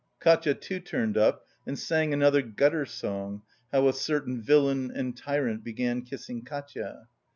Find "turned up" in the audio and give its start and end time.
0.79-1.45